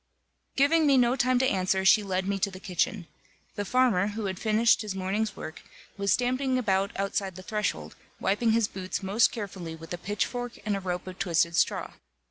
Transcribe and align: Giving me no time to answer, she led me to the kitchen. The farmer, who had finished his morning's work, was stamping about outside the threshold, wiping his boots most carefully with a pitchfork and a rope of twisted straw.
Giving 0.55 0.87
me 0.87 0.97
no 0.97 1.15
time 1.15 1.37
to 1.37 1.47
answer, 1.47 1.85
she 1.85 2.01
led 2.01 2.27
me 2.27 2.39
to 2.39 2.49
the 2.49 2.59
kitchen. 2.59 3.05
The 3.53 3.65
farmer, 3.65 4.07
who 4.07 4.25
had 4.25 4.39
finished 4.39 4.81
his 4.81 4.95
morning's 4.95 5.35
work, 5.35 5.61
was 5.95 6.11
stamping 6.11 6.57
about 6.57 6.89
outside 6.99 7.35
the 7.35 7.43
threshold, 7.43 7.95
wiping 8.19 8.53
his 8.53 8.67
boots 8.67 9.03
most 9.03 9.31
carefully 9.31 9.75
with 9.75 9.93
a 9.93 9.99
pitchfork 9.99 10.57
and 10.65 10.75
a 10.75 10.79
rope 10.79 11.05
of 11.05 11.19
twisted 11.19 11.55
straw. 11.55 11.91